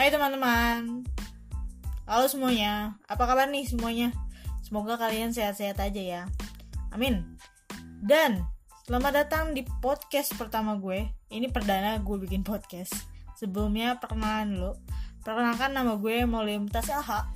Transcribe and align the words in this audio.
Hai 0.00 0.08
teman-teman. 0.08 1.04
Halo 2.08 2.24
semuanya. 2.24 2.96
Apa 3.04 3.28
kabar 3.28 3.52
nih 3.52 3.68
semuanya? 3.68 4.08
Semoga 4.64 4.96
kalian 4.96 5.28
sehat-sehat 5.28 5.76
aja 5.76 6.00
ya. 6.00 6.22
Amin. 6.88 7.36
Dan 8.00 8.48
Selamat 8.88 9.12
datang 9.12 9.52
di 9.52 9.60
podcast 9.84 10.32
pertama 10.40 10.80
gue. 10.80 11.04
Ini 11.28 11.52
perdana 11.52 12.00
gue 12.00 12.16
bikin 12.16 12.40
podcast. 12.40 12.96
Sebelumnya 13.36 14.00
perkenalan 14.00 14.56
dulu. 14.56 14.72
Perkenalkan 15.20 15.76
nama 15.76 15.92
gue 16.00 16.24
Maulim 16.24 16.64
Tasaha. 16.64 17.28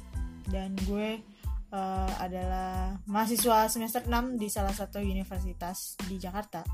Dan 0.49 0.73
gue 0.89 1.21
uh, 1.69 2.12
adalah 2.17 2.96
mahasiswa 3.05 3.69
semester 3.69 4.09
6 4.09 4.41
di 4.41 4.49
salah 4.49 4.73
satu 4.73 5.05
universitas 5.05 6.01
di 6.09 6.17
Jakarta. 6.17 6.65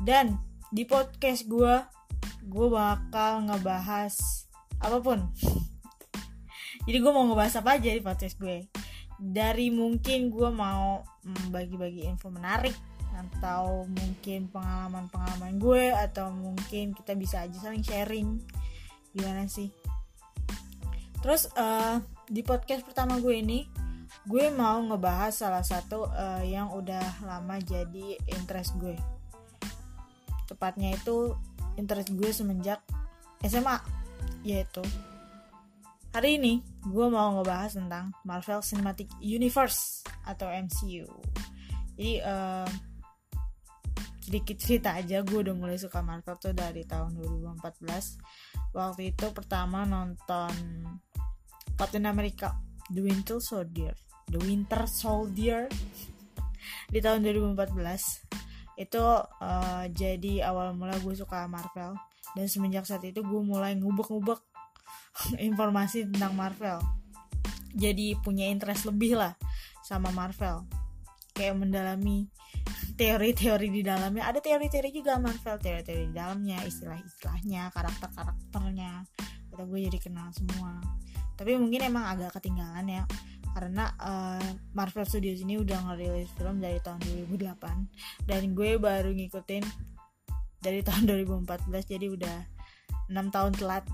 Dan 0.00 0.40
di 0.72 0.88
podcast 0.88 1.44
gue 1.44 1.84
gue 2.48 2.68
bakal 2.72 3.44
ngebahas 3.44 4.45
apa 4.80 4.98
pun. 5.00 5.18
Jadi 6.86 6.98
gue 7.02 7.12
mau 7.12 7.26
ngebahas 7.26 7.58
apa 7.58 7.80
aja 7.80 7.90
di 7.90 8.02
podcast 8.04 8.38
gue. 8.38 8.70
Dari 9.16 9.74
mungkin 9.74 10.30
gue 10.30 10.50
mau 10.54 11.02
mm, 11.24 11.50
bagi-bagi 11.50 12.06
info 12.06 12.30
menarik 12.30 12.76
atau 13.16 13.88
mungkin 13.88 14.52
pengalaman-pengalaman 14.52 15.56
gue 15.56 15.88
atau 15.90 16.28
mungkin 16.30 16.92
kita 16.92 17.16
bisa 17.18 17.42
aja 17.42 17.56
saling 17.58 17.82
sharing. 17.82 18.38
Gimana 19.16 19.48
sih? 19.50 19.72
Terus 21.24 21.50
uh, 21.58 21.98
di 22.30 22.44
podcast 22.46 22.86
pertama 22.86 23.18
gue 23.18 23.34
ini 23.34 23.66
gue 24.28 24.46
mau 24.54 24.78
ngebahas 24.78 25.34
salah 25.34 25.64
satu 25.66 26.06
uh, 26.06 26.42
yang 26.46 26.70
udah 26.70 27.24
lama 27.26 27.58
jadi 27.58 28.14
interest 28.30 28.78
gue. 28.78 28.94
Tepatnya 30.46 30.94
itu 30.94 31.34
interest 31.74 32.14
gue 32.14 32.30
semenjak 32.30 32.78
SMA 33.42 33.95
yaitu 34.46 34.78
hari 36.14 36.38
ini 36.38 36.62
gue 36.86 37.06
mau 37.10 37.34
ngebahas 37.34 37.74
tentang 37.74 38.14
Marvel 38.22 38.62
Cinematic 38.62 39.10
Universe 39.18 40.06
atau 40.22 40.46
MCU 40.46 41.10
jadi 41.98 42.22
uh, 42.22 42.70
sedikit 44.22 44.56
cerita 44.58 44.94
aja 44.94 45.26
gue 45.26 45.38
udah 45.42 45.54
mulai 45.54 45.74
suka 45.74 45.98
Marvel 45.98 46.38
tuh 46.38 46.54
dari 46.54 46.86
tahun 46.86 47.18
2014 47.18 48.70
waktu 48.70 49.10
itu 49.10 49.26
pertama 49.34 49.82
nonton 49.82 50.54
Captain 51.74 52.06
America 52.06 52.54
The 52.86 53.02
Winter 53.02 53.42
Soldier 53.42 53.98
The 54.30 54.38
Winter 54.46 54.86
Soldier 54.86 55.66
di 56.86 57.02
tahun 57.02 57.26
2014 57.26 58.78
itu 58.78 59.02
uh, 59.42 59.84
jadi 59.90 60.46
awal 60.46 60.78
mula 60.78 60.94
gue 61.02 61.14
suka 61.18 61.50
Marvel 61.50 61.98
dan 62.34 62.46
semenjak 62.50 62.88
saat 62.88 63.04
itu 63.06 63.22
gue 63.22 63.42
mulai 63.44 63.76
ngubek-ngubek 63.78 64.40
informasi 65.48 66.08
tentang 66.10 66.34
Marvel. 66.34 66.80
Jadi 67.76 68.16
punya 68.24 68.48
interest 68.48 68.88
lebih 68.88 69.20
lah 69.20 69.36
sama 69.84 70.08
Marvel. 70.10 70.64
Kayak 71.36 71.60
mendalami 71.60 72.32
teori-teori 72.96 73.68
di 73.68 73.84
dalamnya. 73.84 74.32
Ada 74.32 74.40
teori-teori 74.40 74.88
juga 74.88 75.20
Marvel 75.20 75.60
teori-teori 75.60 76.08
di 76.08 76.14
dalamnya 76.16 76.64
istilah-istilahnya 76.64 77.68
karakter-karakternya. 77.76 79.04
Kita 79.52 79.62
gue 79.68 79.78
jadi 79.92 79.98
kenal 80.00 80.32
semua. 80.32 80.80
Tapi 81.36 81.52
mungkin 81.60 81.84
emang 81.84 82.16
agak 82.16 82.40
ketinggalan 82.40 82.88
ya 82.88 83.04
karena 83.56 83.88
uh, 84.04 84.48
Marvel 84.76 85.08
Studios 85.08 85.40
ini 85.40 85.56
udah 85.56 85.80
ngerilis 85.88 86.28
film 86.36 86.60
dari 86.60 86.76
tahun 86.84 87.00
2008 87.32 88.28
dan 88.28 88.52
gue 88.52 88.76
baru 88.76 89.16
ngikutin 89.16 89.64
dari 90.60 90.80
tahun 90.86 91.08
2014 91.08 91.70
jadi 91.86 92.06
udah 92.12 92.36
6 93.10 93.34
tahun 93.34 93.52
telat 93.56 93.84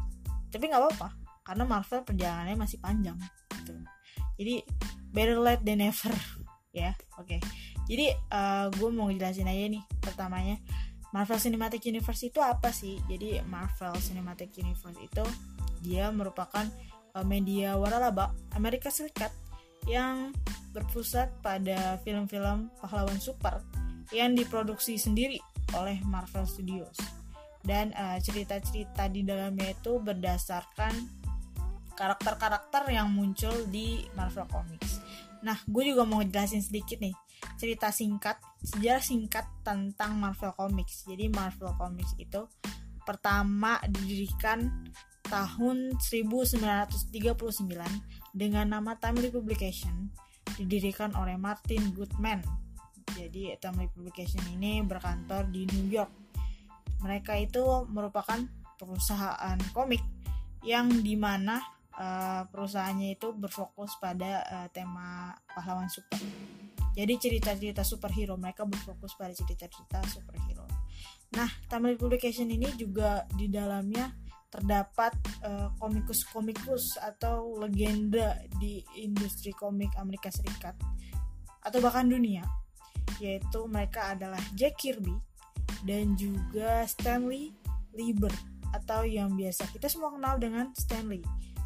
tapi 0.53 0.69
nggak 0.69 0.83
apa-apa 0.83 1.09
karena 1.43 1.65
Marvel 1.67 2.07
perjalanannya 2.07 2.57
masih 2.57 2.79
panjang 2.79 3.19
gitu. 3.59 3.75
jadi 4.39 4.55
better 5.11 5.39
late 5.43 5.63
than 5.67 5.83
never 5.83 6.15
ya 6.73 6.97
oke 7.21 7.29
okay. 7.29 7.41
jadi 7.89 8.17
uh, 8.33 8.67
gue 8.73 8.89
mau 8.93 9.13
jelasin 9.13 9.49
aja 9.49 9.69
nih 9.69 9.83
pertamanya 10.01 10.57
Marvel 11.13 11.37
Cinematic 11.37 11.85
Universe 11.85 12.25
itu 12.25 12.41
apa 12.41 12.73
sih 12.73 12.97
jadi 13.11 13.45
Marvel 13.45 13.93
Cinematic 14.01 14.57
Universe 14.57 14.97
itu 14.97 15.25
dia 15.85 16.09
merupakan 16.09 16.65
uh, 17.13 17.27
media 17.27 17.77
waralaba 17.77 18.33
Amerika 18.57 18.89
Serikat 18.89 19.33
yang 19.85 20.33
berpusat 20.73 21.29
pada 21.45 22.01
film-film 22.01 22.73
pahlawan 22.81 23.19
super 23.21 23.61
yang 24.15 24.33
diproduksi 24.33 24.97
sendiri 24.97 25.37
oleh 25.75 25.99
Marvel 26.05 26.45
Studios 26.45 26.97
dan 27.63 27.95
eh, 27.95 28.19
cerita-cerita 28.19 29.07
uh, 29.07 29.11
di 29.11 29.23
dalamnya 29.23 29.71
itu 29.71 30.03
berdasarkan 30.03 30.93
karakter-karakter 31.95 32.91
yang 32.91 33.13
muncul 33.15 33.55
di 33.71 34.03
Marvel 34.19 34.49
Comics. 34.51 34.99
Nah, 35.47 35.59
gue 35.67 35.95
juga 35.95 36.03
mau 36.03 36.23
jelasin 36.23 36.63
sedikit 36.63 36.99
nih 36.99 37.15
cerita 37.59 37.91
singkat, 37.91 38.39
sejarah 38.63 39.03
singkat 39.03 39.47
tentang 39.67 40.19
Marvel 40.19 40.55
Comics. 40.55 41.07
Jadi 41.07 41.31
Marvel 41.31 41.75
Comics 41.75 42.15
itu 42.19 42.47
pertama 43.03 43.83
didirikan 43.87 44.91
tahun 45.27 45.99
1939 45.99 47.19
dengan 48.35 48.67
nama 48.69 48.95
Timely 48.99 49.31
Publication 49.33 50.11
didirikan 50.59 51.15
oleh 51.19 51.35
Martin 51.39 51.91
Goodman. 51.95 52.43
Jadi 53.13 53.55
Timely 53.61 53.89
Publication 53.93 54.43
ini 54.53 54.81
berkantor 54.83 55.49
di 55.53 55.69
New 55.69 55.89
York. 55.93 56.13
Mereka 57.03 57.35
itu 57.39 57.87
merupakan 57.91 58.39
perusahaan 58.79 59.59
komik 59.75 60.03
yang 60.63 60.89
di 61.03 61.19
mana 61.19 61.59
uh, 61.99 62.43
perusahaannya 62.47 63.19
itu 63.19 63.35
berfokus 63.35 63.99
pada 63.99 64.43
uh, 64.47 64.69
tema 64.71 65.35
pahlawan 65.51 65.91
super. 65.91 66.19
Jadi 66.93 67.13
cerita-cerita 67.17 67.83
superhero 67.83 68.37
mereka 68.37 68.69
berfokus 68.69 69.17
pada 69.17 69.33
cerita-cerita 69.33 70.05
superhero. 70.07 70.69
Nah, 71.33 71.49
Timely 71.67 71.97
Publication 71.97 72.53
ini 72.53 72.69
juga 72.77 73.25
di 73.33 73.49
dalamnya 73.49 74.13
terdapat 74.53 75.17
uh, 75.49 75.73
komikus-komikus 75.81 77.01
atau 77.01 77.57
legenda 77.57 78.37
di 78.61 78.85
industri 79.01 79.57
komik 79.57 79.97
Amerika 79.97 80.29
Serikat 80.29 80.77
atau 81.65 81.79
bahkan 81.81 82.05
dunia 82.05 82.45
yaitu 83.19 83.67
mereka 83.69 84.15
adalah 84.15 84.41
Jack 84.57 84.81
Kirby 84.81 85.15
dan 85.83 86.15
juga 86.15 86.87
Stanley 86.87 87.53
Lieber 87.93 88.33
atau 88.73 89.05
yang 89.05 89.37
biasa 89.37 89.69
kita 89.69 89.91
semua 89.91 90.15
kenal 90.17 90.41
dengan 90.41 90.73
Stanley. 90.73 91.21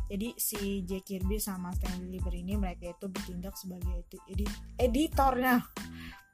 Jadi 0.07 0.39
si 0.39 0.87
Jack 0.87 1.07
Kirby 1.07 1.39
sama 1.43 1.75
Stanley 1.75 2.19
Lieber 2.19 2.35
ini 2.35 2.55
mereka 2.59 2.91
itu 2.91 3.07
bertindak 3.11 3.55
sebagai 3.59 4.07
edit 4.31 4.51
editornya. 4.79 5.63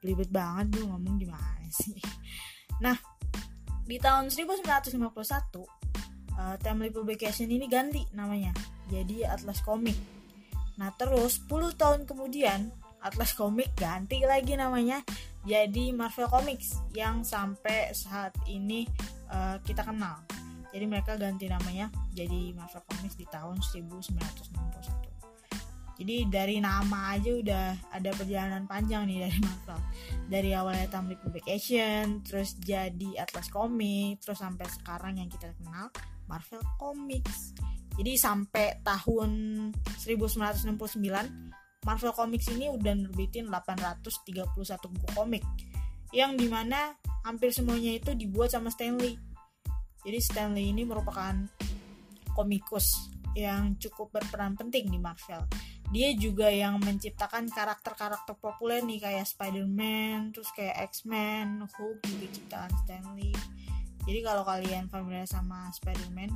Belibet 0.01 0.29
banget 0.33 0.81
tuh 0.81 0.85
ngomong 0.89 1.17
gimana 1.21 1.69
sih. 1.71 1.97
Nah 2.81 2.97
di 3.83 3.97
tahun 3.99 4.31
1951 4.31 4.99
uh, 6.39 6.57
Timely 6.61 6.91
Publication 6.93 7.49
ini 7.51 7.67
ganti 7.69 8.03
namanya 8.17 8.53
jadi 8.89 9.33
Atlas 9.33 9.61
Comic. 9.65 9.97
Nah 10.77 10.93
terus 10.97 11.41
10 11.49 11.77
tahun 11.77 12.01
kemudian 12.09 12.73
Atlas 13.03 13.35
Comic 13.35 13.75
ganti 13.75 14.23
lagi 14.23 14.55
namanya 14.55 15.03
jadi 15.43 15.91
Marvel 15.91 16.31
Comics 16.31 16.79
yang 16.95 17.27
sampai 17.27 17.91
saat 17.91 18.31
ini 18.47 18.87
uh, 19.31 19.59
kita 19.67 19.83
kenal. 19.83 20.23
Jadi 20.73 20.85
mereka 20.89 21.21
ganti 21.21 21.51
namanya 21.51 21.91
jadi 22.15 22.55
Marvel 22.57 22.87
Comics 22.89 23.19
di 23.19 23.27
tahun 23.29 23.61
1961 23.61 25.13
jadi 26.03 26.27
dari 26.27 26.57
nama 26.59 27.15
aja 27.15 27.31
udah 27.31 27.67
ada 27.95 28.11
perjalanan 28.17 28.67
panjang 28.67 29.07
nih 29.07 29.29
dari 29.29 29.39
Marvel. 29.39 29.81
Dari 30.27 30.51
awalnya 30.51 30.91
Timely 30.91 31.15
Publication 31.21 32.27
terus 32.27 32.59
jadi 32.59 33.23
Atlas 33.23 33.47
Comics 33.53 34.27
terus 34.27 34.43
sampai 34.43 34.67
sekarang 34.67 35.23
yang 35.23 35.31
kita 35.31 35.55
kenal 35.63 35.95
Marvel 36.27 36.59
Comics. 36.81 37.55
Jadi 37.95 38.19
sampai 38.19 38.83
tahun 38.83 39.31
1969 40.01 41.62
Marvel 41.83 42.15
Comics 42.15 42.49
ini 42.55 42.71
udah 42.71 42.95
nerbitin 42.95 43.51
831 43.51 44.63
buku 44.67 45.09
komik 45.15 45.45
yang 46.15 46.37
di 46.37 46.47
mana 46.47 46.95
hampir 47.27 47.51
semuanya 47.51 47.97
itu 47.97 48.13
dibuat 48.13 48.53
sama 48.53 48.69
Stanley. 48.69 49.19
Jadi 50.03 50.19
Stanley 50.19 50.71
ini 50.71 50.83
merupakan 50.87 51.35
komikus 52.37 53.13
yang 53.33 53.81
cukup 53.81 54.13
berperan 54.13 54.55
penting 54.55 54.93
di 54.93 54.99
Marvel. 55.01 55.49
Dia 55.93 56.13
juga 56.17 56.49
yang 56.49 56.81
menciptakan 56.81 57.49
karakter-karakter 57.53 58.37
populer 58.41 58.81
nih 58.85 59.01
kayak 59.01 59.29
Spider-Man, 59.29 60.33
terus 60.33 60.49
kayak 60.57 60.89
X-Men, 60.93 61.65
Hulk 61.65 62.01
juga 62.09 62.27
ciptaan 62.33 62.73
Stanley 62.85 63.33
jadi 64.03 64.21
kalau 64.27 64.43
kalian 64.43 64.91
familiar 64.91 65.27
sama 65.31 65.71
Spider-Man 65.79 66.31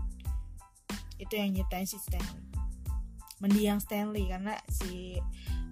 itu 1.19 1.33
yang 1.35 1.51
nyiptain 1.57 1.89
si 1.89 1.99
Stanley 1.99 2.47
mendiang 3.41 3.81
Stanley 3.83 4.29
karena 4.33 4.57
si 4.73 5.21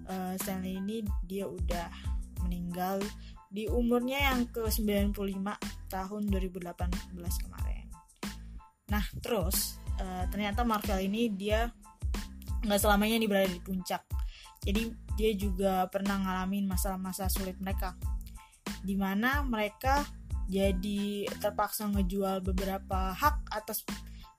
uh, 0.09 0.33
Stanley 0.37 0.77
ini 0.77 1.01
dia 1.25 1.49
udah 1.49 1.89
meninggal 2.45 3.01
di 3.49 3.65
umurnya 3.71 4.33
yang 4.33 4.45
ke 4.51 4.67
95 4.67 5.15
tahun 5.89 6.21
2018 6.27 7.43
kemarin. 7.47 7.85
Nah 8.91 9.05
terus 9.23 9.79
uh, 9.97 10.27
ternyata 10.29 10.61
Marvel 10.67 11.01
ini 11.01 11.31
dia 11.31 11.71
nggak 12.65 12.81
selamanya 12.81 13.15
nih 13.21 13.29
berada 13.29 13.49
di 13.49 13.61
puncak. 13.61 14.03
Jadi 14.65 14.89
dia 15.15 15.31
juga 15.37 15.85
pernah 15.87 16.17
ngalamin 16.19 16.65
masalah-masalah 16.65 17.31
sulit 17.31 17.57
mereka. 17.61 17.93
Di 18.81 18.97
mana 18.97 19.45
mereka 19.45 20.05
jadi 20.45 21.25
terpaksa 21.41 21.89
ngejual 21.89 22.41
beberapa 22.45 23.13
hak 23.13 23.49
atas 23.49 23.81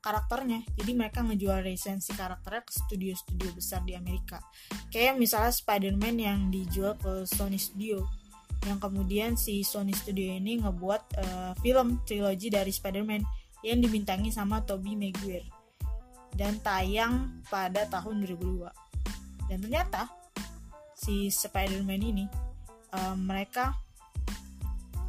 karakternya. 0.07 0.63
Jadi 0.79 0.93
mereka 0.95 1.27
ngejual 1.27 1.67
lisensi 1.67 2.15
karakternya 2.15 2.63
ke 2.63 2.73
studio-studio 2.79 3.51
besar 3.59 3.83
di 3.83 3.99
Amerika. 3.99 4.39
Kayak 4.95 5.19
misalnya 5.19 5.51
Spider-Man 5.51 6.17
yang 6.23 6.39
dijual 6.55 6.95
ke 6.95 7.27
Sony 7.27 7.59
Studio. 7.59 8.07
Yang 8.63 8.79
kemudian 8.87 9.35
si 9.35 9.67
Sony 9.67 9.91
Studio 9.91 10.39
ini 10.39 10.63
ngebuat 10.63 11.03
uh, 11.19 11.53
film 11.59 11.99
trilogi 12.07 12.55
dari 12.55 12.71
Spider-Man 12.71 13.27
yang 13.67 13.83
dibintangi 13.83 14.31
sama 14.31 14.63
Tobey 14.63 14.95
Maguire. 14.95 15.51
Dan 16.31 16.63
tayang 16.63 17.43
pada 17.51 17.89
tahun 17.91 18.23
2002 18.23 18.87
dan 19.47 19.63
ternyata 19.63 20.11
si 20.95 21.31
Spider-Man 21.31 22.03
ini 22.03 22.25
uh, 22.95 23.15
mereka 23.15 23.79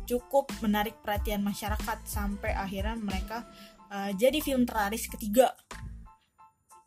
cukup 0.07 0.47
menarik 0.63 0.95
perhatian 1.03 1.43
masyarakat 1.43 1.99
sampai 2.07 2.55
akhirnya 2.55 2.95
mereka 2.95 3.43
uh, 3.91 4.11
jadi 4.15 4.39
film 4.39 4.63
teraris 4.67 5.07
ketiga 5.09 5.51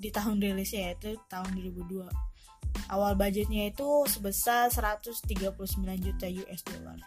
di 0.00 0.08
tahun 0.08 0.40
rilisnya 0.40 0.92
yaitu 0.92 1.16
tahun 1.28 1.52
2002 1.60 2.08
Awal 2.90 3.14
budgetnya 3.14 3.70
itu 3.70 3.86
sebesar 4.10 4.66
139 4.66 5.30
juta 6.02 6.26
US 6.26 6.62
dollar. 6.66 6.98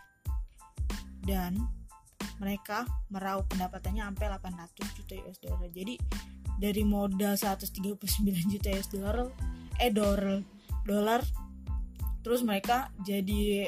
Dan 1.24 1.60
mereka 2.40 2.88
meraup 3.12 3.48
pendapatannya 3.51 4.04
sampai 4.07 4.28
800 4.31 4.95
juta 4.95 5.13
US 5.28 5.40
dollar. 5.44 5.68
Jadi 5.72 6.00
dari 6.56 6.84
modal 6.88 7.36
139 7.36 8.00
juta 8.48 8.69
US 8.72 8.89
dollar 8.92 9.28
eh 9.81 9.92
dolar 9.92 10.39
dolar 10.86 11.22
terus 12.24 12.46
mereka 12.46 12.94
jadi 13.04 13.68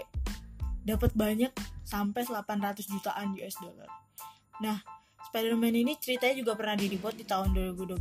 dapat 0.85 1.11
banyak 1.17 1.51
sampai 1.83 2.23
800 2.23 2.87
jutaan 2.87 3.35
US 3.35 3.59
dollar. 3.59 3.89
Nah, 4.63 4.79
Spider-Man 5.35 5.75
ini 5.75 5.99
ceritanya 5.99 6.31
juga 6.39 6.55
pernah 6.55 6.79
dibuat 6.79 7.19
di 7.19 7.27
tahun 7.27 7.51
2012 7.75 7.99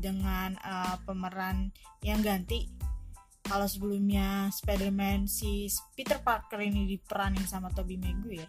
dengan 0.00 0.56
uh, 0.64 0.96
pemeran 1.04 1.68
yang 2.00 2.24
ganti. 2.24 2.72
Kalau 3.44 3.68
sebelumnya 3.68 4.48
Spider-Man 4.48 5.28
si 5.28 5.68
Peter 5.92 6.16
Parker 6.24 6.56
ini 6.64 6.88
diperanin 6.88 7.44
sama 7.44 7.68
Tobey 7.68 8.00
Maguire 8.00 8.48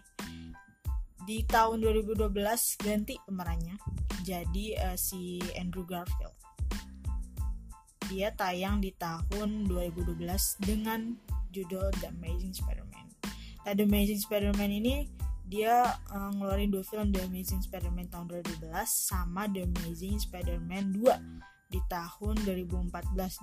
di 1.28 1.44
tahun 1.44 1.84
2012 1.84 2.32
ganti 2.80 3.20
pemerannya 3.28 3.76
jadi 4.24 4.80
uh, 4.80 4.96
si 4.96 5.36
Andrew 5.52 5.84
Garfield. 5.84 6.32
Dia 8.08 8.32
tayang 8.32 8.80
di 8.80 8.96
tahun 8.96 9.68
2012 9.68 10.16
dengan 10.56 11.20
judul 11.52 11.92
The 12.00 12.08
Amazing 12.08 12.56
Spider-Man. 12.56 13.06
Nah 13.68 13.72
The 13.76 13.84
Amazing 13.84 14.24
Spider-Man 14.24 14.72
ini 14.72 15.20
dia 15.52 15.84
uh, 16.08 16.32
ngeluarin 16.32 16.72
dua 16.72 16.80
film 16.80 17.12
The 17.12 17.28
Amazing 17.28 17.60
Spider-Man 17.68 18.08
tahun 18.08 18.40
2012 18.40 18.72
sama 18.88 19.44
The 19.52 19.68
Amazing 19.68 20.16
Spider-Man 20.24 20.96
2 20.96 21.68
di 21.68 21.80
tahun 21.92 22.40
2014 22.48 22.88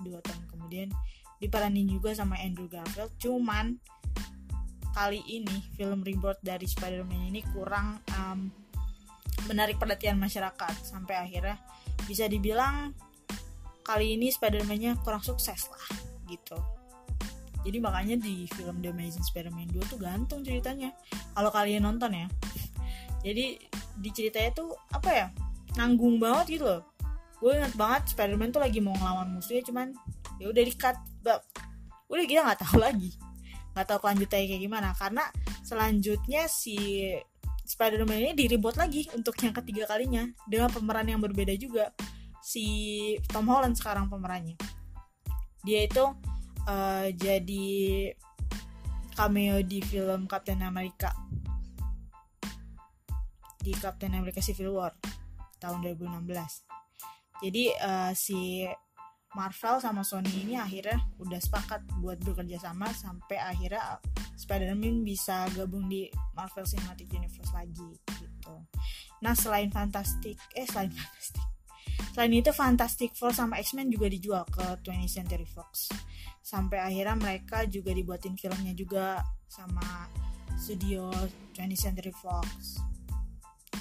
dua 0.02 0.18
tahun 0.18 0.42
kemudian. 0.50 0.90
Diperanin 1.38 1.86
juga 1.86 2.10
sama 2.10 2.34
Andrew 2.42 2.66
Garfield 2.66 3.14
cuman 3.22 3.78
kali 4.90 5.22
ini 5.30 5.62
film 5.78 6.02
reboot 6.02 6.42
dari 6.42 6.66
Spider-Man 6.66 7.30
ini 7.30 7.46
kurang 7.54 8.02
um, 8.18 8.50
menarik 9.46 9.78
perhatian 9.78 10.18
masyarakat 10.18 10.82
sampai 10.82 11.14
akhirnya 11.14 11.62
bisa 12.10 12.26
dibilang 12.26 12.90
kali 13.86 14.18
ini 14.18 14.34
Spider-Man-nya 14.34 14.98
kurang 15.06 15.22
sukses 15.22 15.70
lah 15.70 15.86
gitu 16.26 16.58
jadi 17.60 17.78
makanya 17.78 18.16
di 18.16 18.48
film 18.56 18.80
The 18.80 18.88
Amazing 18.88 19.24
Spider-Man 19.24 19.68
2 19.76 19.92
tuh 19.92 19.98
gantung 20.00 20.40
ceritanya. 20.40 20.96
Kalau 21.36 21.52
kalian 21.52 21.84
nonton 21.84 22.16
ya. 22.16 22.26
Jadi 23.26 23.60
di 24.00 24.10
ceritanya 24.16 24.50
tuh 24.56 24.72
apa 24.96 25.10
ya 25.12 25.26
nanggung 25.76 26.16
banget 26.16 26.60
gitu 26.60 26.64
loh. 26.64 26.82
Gue 27.36 27.56
inget 27.60 27.76
banget 27.76 28.16
Spider-Man 28.16 28.52
tuh 28.52 28.64
lagi 28.64 28.80
mau 28.80 28.96
ngelawan 28.96 29.28
musuhnya 29.28 29.64
cuman 29.68 29.92
ya 30.40 30.48
udah 30.48 30.62
di 30.64 30.72
cut 30.72 30.96
bab 31.20 31.44
udah 32.08 32.24
kita 32.24 32.40
nggak 32.48 32.60
tahu 32.64 32.80
lagi. 32.86 33.12
Nggak 33.76 33.86
tahu 33.86 33.98
kelanjutannya 34.08 34.46
kayak 34.48 34.62
gimana. 34.64 34.88
Karena 34.96 35.24
selanjutnya 35.60 36.48
si 36.48 36.76
Spider-Man 37.68 38.18
ini 38.24 38.32
diribut 38.32 38.80
lagi 38.80 39.04
untuk 39.12 39.36
yang 39.44 39.52
ketiga 39.52 39.84
kalinya 39.84 40.24
dengan 40.48 40.72
pemeran 40.72 41.06
yang 41.12 41.20
berbeda 41.20 41.52
juga. 41.60 41.92
Si 42.40 42.64
Tom 43.28 43.44
Holland 43.52 43.76
sekarang 43.76 44.08
pemerannya. 44.08 44.56
Dia 45.60 45.84
itu 45.84 46.08
uh, 46.66 47.08
jadi 47.14 47.68
cameo 49.14 49.60
di 49.64 49.80
film 49.84 50.26
Captain 50.26 50.60
America 50.64 51.12
di 53.60 53.76
Captain 53.76 54.16
America 54.16 54.40
Civil 54.40 54.72
War 54.72 54.92
tahun 55.60 55.84
2016 55.84 57.40
jadi 57.40 57.64
uh, 57.80 58.12
si 58.16 58.64
Marvel 59.30 59.78
sama 59.78 60.02
Sony 60.02 60.42
ini 60.42 60.58
akhirnya 60.58 60.98
udah 61.22 61.38
sepakat 61.38 61.86
buat 62.02 62.18
bekerja 62.18 62.58
sama 62.58 62.90
sampai 62.90 63.38
akhirnya 63.38 64.02
Spider-Man 64.34 65.06
bisa 65.06 65.46
gabung 65.54 65.86
di 65.86 66.10
Marvel 66.34 66.66
Cinematic 66.66 67.06
Universe 67.14 67.54
lagi 67.54 67.94
gitu. 68.10 68.54
Nah 69.22 69.36
selain 69.38 69.70
Fantastic, 69.70 70.34
eh 70.58 70.66
selain 70.66 70.90
Fantastic, 70.98 71.46
selain 72.20 72.36
itu 72.36 72.52
Fantastic 72.52 73.16
Four 73.16 73.32
sama 73.32 73.56
X-Men 73.64 73.88
juga 73.88 74.04
dijual 74.04 74.44
ke 74.52 74.60
20th 74.84 75.08
Century 75.08 75.48
Fox. 75.48 75.88
Sampai 76.44 76.76
akhirnya 76.76 77.16
mereka 77.16 77.64
juga 77.64 77.96
dibuatin 77.96 78.36
filmnya 78.36 78.76
juga 78.76 79.24
sama 79.48 80.04
studio 80.52 81.08
20th 81.56 81.80
Century 81.80 82.12
Fox. 82.12 82.76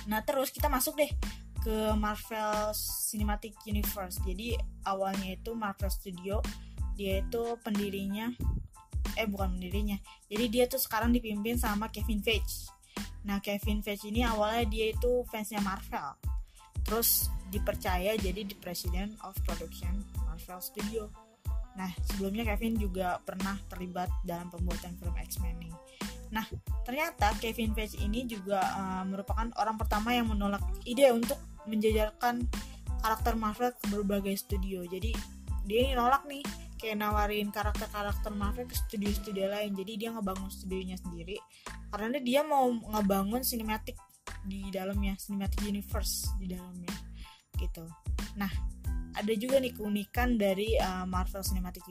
Nah 0.07 0.23
terus 0.23 0.55
kita 0.55 0.71
masuk 0.71 0.95
deh 0.95 1.11
ke 1.67 1.91
Marvel 1.99 2.71
Cinematic 3.11 3.59
Universe. 3.67 4.23
Jadi 4.23 4.55
awalnya 4.87 5.35
itu 5.35 5.51
Marvel 5.51 5.91
Studio, 5.91 6.39
dia 6.95 7.19
itu 7.19 7.59
pendirinya 7.59 8.31
eh 9.19 9.27
bukan 9.27 9.59
pendirinya. 9.59 9.99
Jadi 10.31 10.45
dia 10.47 10.63
tuh 10.71 10.79
sekarang 10.79 11.11
dipimpin 11.11 11.59
sama 11.59 11.91
Kevin 11.91 12.23
Feige. 12.23 12.71
Nah, 13.27 13.43
Kevin 13.43 13.83
Feige 13.83 14.07
ini 14.07 14.23
awalnya 14.23 14.63
dia 14.63 14.95
itu 14.95 15.27
fansnya 15.27 15.59
Marvel. 15.59 16.38
Terus 16.85 17.31
dipercaya 17.49 18.13
jadi 18.15 18.45
di 18.45 18.55
President 18.57 19.17
of 19.25 19.33
Production 19.45 20.05
Marvel 20.25 20.61
Studio. 20.61 21.09
Nah, 21.77 21.89
sebelumnya 22.11 22.43
Kevin 22.53 22.77
juga 22.77 23.17
pernah 23.23 23.57
terlibat 23.71 24.09
dalam 24.27 24.51
pembuatan 24.51 24.93
film 24.99 25.15
X-Men 25.15 25.55
nih. 25.63 25.73
Nah, 26.29 26.45
ternyata 26.85 27.33
Kevin 27.41 27.73
Feige 27.73 27.97
ini 28.05 28.25
juga 28.29 28.61
uh, 28.61 29.03
merupakan 29.05 29.49
orang 29.57 29.77
pertama 29.81 30.13
yang 30.13 30.29
menolak 30.29 30.61
ide 30.85 31.09
untuk 31.09 31.37
menjajarkan 31.65 32.45
karakter 33.01 33.33
Marvel 33.33 33.73
ke 33.73 33.85
berbagai 33.89 34.35
studio. 34.37 34.85
Jadi 34.85 35.15
dia 35.65 35.93
nolak 35.97 36.25
nih 36.29 36.45
kayak 36.79 36.97
nawarin 37.01 37.49
karakter-karakter 37.49 38.31
Marvel 38.33 38.69
ke 38.69 38.75
studio-studio 38.77 39.49
lain. 39.49 39.73
Jadi 39.73 40.05
dia 40.05 40.09
ngebangun 40.13 40.51
studionya 40.53 40.97
sendiri 41.01 41.37
karena 41.89 42.21
dia 42.21 42.41
mau 42.45 42.69
ngebangun 42.69 43.41
sinematik 43.41 43.97
di 44.45 44.69
dalamnya, 44.71 45.15
cinematic 45.19 45.65
universe 45.65 46.31
di 46.39 46.51
dalamnya 46.51 46.91
gitu. 47.59 47.83
Nah, 48.39 48.49
ada 49.15 49.33
juga 49.35 49.59
nih 49.59 49.75
keunikan 49.75 50.39
dari 50.39 50.79
uh, 50.79 51.03
Marvel 51.03 51.43
Cinematic 51.43 51.83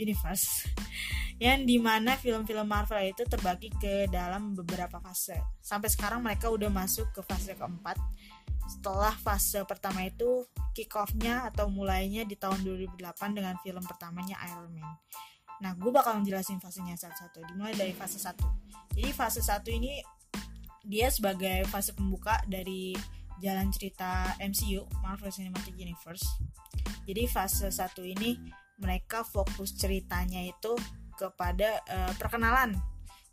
Universe 0.00 0.64
yang 1.44 1.68
di 1.68 1.76
mana 1.76 2.16
film-film 2.16 2.64
Marvel 2.64 3.12
itu 3.12 3.28
terbagi 3.28 3.68
ke 3.76 4.08
dalam 4.08 4.56
beberapa 4.56 4.96
fase. 5.04 5.36
Sampai 5.60 5.92
sekarang 5.92 6.24
mereka 6.24 6.48
udah 6.48 6.72
masuk 6.72 7.12
ke 7.12 7.20
fase 7.20 7.52
keempat. 7.52 8.00
Setelah 8.66 9.12
fase 9.14 9.62
pertama 9.68 10.08
itu 10.08 10.48
kick 10.72 10.96
off-nya 10.96 11.46
atau 11.52 11.68
mulainya 11.68 12.24
di 12.24 12.34
tahun 12.34 12.64
2008 12.64 13.36
dengan 13.36 13.54
film 13.60 13.84
pertamanya 13.84 14.40
Iron 14.48 14.72
Man. 14.72 14.96
Nah 15.60 15.72
gue 15.76 15.92
bakal 15.92 16.18
menjelasin 16.20 16.58
fasenya 16.58 16.96
satu-satu. 16.96 17.52
Dimulai 17.52 17.76
dari 17.76 17.92
fase 17.92 18.16
1 18.16 18.66
jadi 18.96 19.12
fase 19.12 19.44
1 19.44 19.60
ini 19.76 20.00
dia 20.86 21.10
sebagai 21.10 21.66
fase 21.66 21.92
pembuka 21.92 22.38
dari 22.46 22.94
jalan 23.42 23.68
cerita 23.74 24.32
MCU 24.40 24.86
Marvel 25.02 25.34
Cinematic 25.34 25.74
Universe 25.76 26.24
jadi 27.04 27.26
fase 27.28 27.68
1 27.68 27.92
ini 28.16 28.38
mereka 28.80 29.26
fokus 29.26 29.74
ceritanya 29.76 30.40
itu 30.40 30.78
kepada 31.16 31.80
uh, 31.88 32.12
perkenalan 32.16 32.76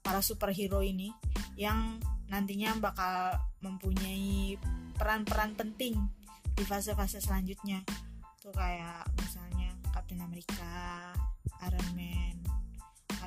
para 0.04 0.20
superhero 0.20 0.84
ini 0.84 1.12
yang 1.56 2.00
nantinya 2.28 2.76
bakal 2.80 3.38
mempunyai 3.62 4.58
peran-peran 4.98 5.56
penting 5.56 5.96
di 6.54 6.64
fase-fase 6.64 7.20
selanjutnya 7.24 7.84
tuh 8.44 8.52
kayak 8.52 9.08
misalnya 9.16 9.72
Captain 9.96 10.20
America, 10.20 11.16
Iron 11.64 11.90
Man. 11.96 12.43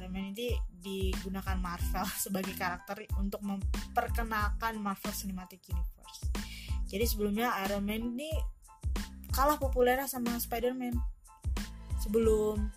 Iron 0.07 0.15
Man 0.15 0.31
ini 0.39 0.55
digunakan 0.71 1.59
Marvel 1.59 2.07
sebagai 2.31 2.55
karakter 2.55 3.11
untuk 3.19 3.43
memperkenalkan 3.43 4.79
Marvel 4.79 5.11
Cinematic 5.11 5.67
Universe. 5.67 6.31
Jadi 6.87 7.03
sebelumnya 7.11 7.51
Iron 7.67 7.83
Man 7.83 8.15
ini 8.15 8.31
kalah 9.35 9.59
populer 9.59 9.99
sama 10.07 10.39
Spider-Man 10.39 10.95
sebelum 11.99 12.71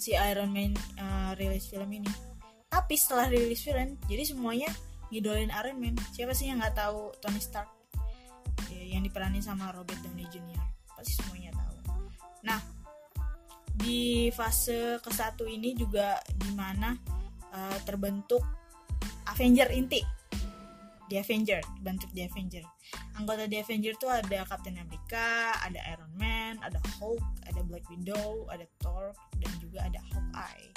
si 0.00 0.16
Iron 0.16 0.56
Man 0.56 0.72
uh, 0.96 1.36
rilis 1.36 1.68
film 1.68 1.92
ini. 1.92 2.08
Tapi 2.72 2.96
setelah 2.96 3.28
rilis 3.28 3.60
film 3.60 4.00
jadi 4.08 4.24
semuanya 4.24 4.72
ngidolin 5.12 5.52
Iron 5.52 5.76
Man. 5.76 6.00
Siapa 6.16 6.32
sih 6.32 6.48
yang 6.48 6.64
nggak 6.64 6.80
tahu 6.80 7.12
Tony 7.20 7.44
Stark? 7.44 7.68
Ya, 8.72 8.96
yang 8.96 9.04
diperani 9.04 9.44
sama 9.44 9.68
Robert 9.76 10.00
Downey 10.00 10.24
Jr 10.32 10.64
pasti 11.04 11.20
semuanya 11.20 11.52
tahu. 11.52 11.76
Nah 12.48 12.56
di 13.84 14.32
fase 14.32 14.96
ke 15.04 15.10
satu 15.12 15.44
ini 15.44 15.76
juga 15.76 16.16
di 16.40 16.56
mana 16.56 16.96
uh, 17.52 17.78
terbentuk 17.84 18.40
Avenger 19.28 19.68
inti. 19.76 20.00
The 21.12 21.20
Avenger 21.20 21.60
bentuk 21.84 22.08
The 22.16 22.24
Avenger. 22.24 22.64
Anggota 23.20 23.44
The 23.44 23.60
Avenger 23.60 23.92
tuh 24.00 24.08
ada 24.08 24.48
Captain 24.48 24.80
America 24.80 25.52
ada 25.60 25.76
Iron 25.92 26.10
Man 26.16 26.56
ada 26.64 26.80
Hulk 26.96 27.44
ada 27.44 27.60
Black 27.60 27.84
Widow 27.92 28.48
ada 28.48 28.64
Thor 28.80 29.12
dan 29.36 29.52
juga 29.60 29.84
ada 29.84 30.00
Hawkeye. 30.00 30.72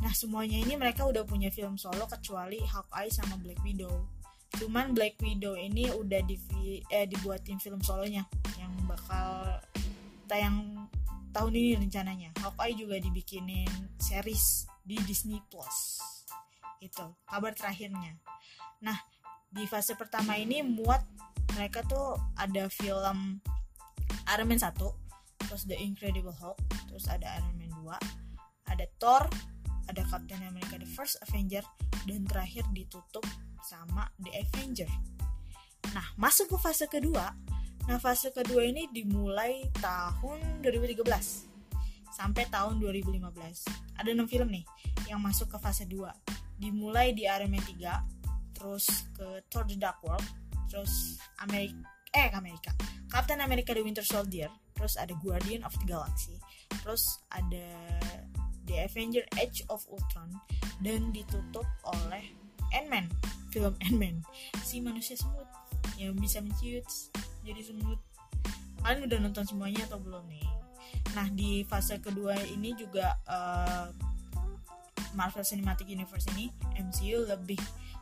Nah 0.00 0.12
semuanya 0.16 0.64
ini 0.64 0.80
mereka 0.80 1.04
udah 1.04 1.28
punya 1.28 1.52
film 1.52 1.76
solo 1.76 2.08
kecuali 2.08 2.56
Hawkeye 2.64 3.12
sama 3.12 3.36
Black 3.36 3.60
Widow. 3.60 4.08
Cuman 4.56 4.96
Black 4.96 5.20
Widow 5.20 5.54
ini 5.54 5.92
udah 5.92 6.24
di 6.24 6.40
eh, 6.88 7.04
dibuatin 7.04 7.60
film 7.60 7.84
solonya 7.84 8.24
yang 8.56 8.72
bakal 8.88 9.60
tayang 10.24 10.88
tahun 11.30 11.52
ini 11.54 11.70
rencananya. 11.78 12.30
Hawkeye 12.42 12.74
juga 12.74 12.96
dibikinin 12.98 13.70
series 13.98 14.66
di 14.82 14.98
Disney 15.06 15.38
Plus. 15.50 16.02
Itu 16.82 17.16
kabar 17.26 17.54
terakhirnya. 17.54 18.18
Nah 18.82 18.98
di 19.50 19.66
fase 19.66 19.98
pertama 19.98 20.38
ini 20.38 20.62
muat 20.62 21.02
mereka 21.58 21.82
tuh 21.86 22.14
ada 22.38 22.70
film 22.70 23.42
Iron 24.30 24.46
Man 24.46 24.62
1 24.62 24.78
terus 25.50 25.66
The 25.66 25.74
Incredible 25.74 26.34
Hulk 26.34 26.58
terus 26.86 27.10
ada 27.10 27.26
Iron 27.42 27.58
Man 27.58 27.74
2 27.82 28.70
ada 28.70 28.86
Thor 29.02 29.26
ada 29.90 30.02
Captain 30.06 30.38
America 30.46 30.78
The 30.78 30.86
First 30.86 31.18
Avenger 31.26 31.66
dan 32.06 32.22
terakhir 32.30 32.62
ditutup 32.70 33.26
sama 33.66 34.06
The 34.22 34.30
Avenger. 34.46 34.88
Nah 35.90 36.06
masuk 36.14 36.54
ke 36.54 36.56
fase 36.62 36.86
kedua 36.86 37.34
nah 37.88 37.98
fase 38.02 38.34
kedua 38.34 38.66
ini 38.66 38.88
dimulai 38.92 39.68
tahun 39.80 40.64
2013 40.64 41.04
sampai 42.10 42.44
tahun 42.52 42.82
2015 42.82 43.22
ada 43.96 44.10
6 44.12 44.32
film 44.32 44.48
nih 44.52 44.64
yang 45.08 45.20
masuk 45.22 45.48
ke 45.52 45.58
fase 45.62 45.88
2 45.88 46.04
dimulai 46.60 47.16
di 47.16 47.24
Iron 47.24 47.48
Man 47.48 47.64
3 47.64 48.58
terus 48.60 49.08
ke 49.16 49.40
Thor 49.48 49.64
the 49.64 49.80
Dark 49.80 50.04
World 50.04 50.24
terus 50.68 51.16
Amerika 51.40 51.80
eh 52.10 52.30
Amerika. 52.34 52.74
Captain 53.10 53.40
America 53.42 53.74
the 53.74 53.82
Winter 53.82 54.04
Soldier 54.04 54.50
terus 54.74 54.98
ada 54.98 55.14
Guardian 55.22 55.62
of 55.62 55.74
the 55.82 55.86
Galaxy 55.86 56.36
terus 56.82 57.22
ada 57.32 57.66
The 58.68 58.86
Avenger 58.86 59.26
Age 59.40 59.66
of 59.66 59.82
Ultron 59.90 60.30
dan 60.84 61.10
ditutup 61.10 61.66
oleh 61.86 62.22
Ant-Man 62.70 63.10
film 63.50 63.74
Ant-Man. 63.82 64.22
Si 64.62 64.78
manusia 64.78 65.18
semut 65.18 65.46
yang 66.00 66.16
bisa 66.16 66.40
menciut 66.40 66.84
jadi 67.44 67.60
semut. 67.64 68.00
Kalian 68.80 69.06
udah 69.06 69.18
nonton 69.20 69.44
semuanya 69.44 69.84
atau 69.84 70.00
belum 70.00 70.24
nih? 70.28 70.48
Nah 71.12 71.26
di 71.32 71.66
fase 71.68 72.00
kedua 72.00 72.36
ini 72.48 72.72
juga 72.76 73.18
uh, 73.28 73.88
Marvel 75.12 75.42
Cinematic 75.42 75.90
Universe 75.90 76.30
ini 76.36 76.48
MCU 76.78 77.26
lebih 77.26 77.58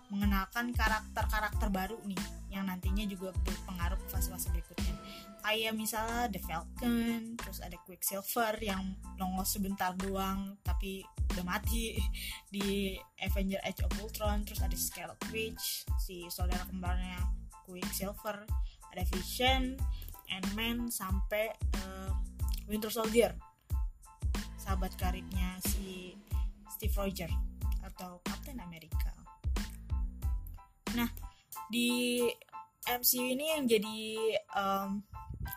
mengenalkan 0.08 0.72
karakter-karakter 0.72 1.68
baru 1.68 2.00
nih 2.08 2.16
yang 2.48 2.64
nantinya 2.64 3.04
juga 3.04 3.28
berpengaruh 3.44 4.00
ke 4.00 4.08
fase-fase 4.08 4.48
berikutnya. 4.48 4.96
Kayak 5.44 5.76
misalnya 5.76 6.32
The 6.32 6.40
Falcon 6.40 7.36
terus 7.36 7.60
ada 7.60 7.76
Quicksilver 7.84 8.56
yang 8.60 8.96
nongol 9.20 9.44
sebentar 9.44 9.92
doang 10.00 10.56
tapi 10.64 11.04
udah 11.36 11.44
mati. 11.44 12.00
Di 12.54 12.96
Avenger 13.20 13.60
Age 13.68 13.84
of 13.84 13.92
Ultron 14.00 14.48
terus 14.48 14.64
ada 14.64 14.76
Scarlet 14.76 15.20
Witch 15.28 15.84
si 16.00 16.24
saudara 16.32 16.64
kembarnya 16.64 17.20
Quicksilver 17.68 18.48
ada 18.88 19.04
Vision 19.12 19.76
Ant-Man 20.32 20.88
sampai 20.88 21.52
uh, 21.84 22.16
Winter 22.64 22.88
Soldier 22.88 23.36
sahabat 24.56 24.96
karibnya 24.96 25.60
si 25.68 26.16
Steve 26.72 26.96
Rogers 26.96 27.36
atau 27.84 28.20
Captain 28.24 28.60
America 28.60 29.18
Nah, 30.96 31.08
di 31.68 32.24
MCU 32.88 33.24
ini 33.28 33.52
yang 33.52 33.68
jadi 33.68 33.98
um, 34.56 35.04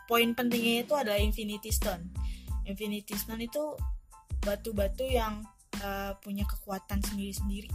poin 0.10 0.36
pentingnya 0.36 0.84
itu 0.84 0.94
adalah 0.98 1.20
Infinity 1.22 1.72
Stone. 1.72 2.12
Infinity 2.68 3.16
Stone 3.16 3.40
itu 3.40 3.78
batu-batu 4.44 5.08
yang 5.08 5.46
uh, 5.80 6.12
punya 6.20 6.44
kekuatan 6.44 7.00
sendiri-sendiri. 7.00 7.72